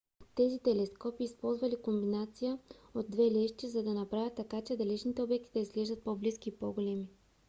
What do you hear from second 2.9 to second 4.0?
от две лещи за да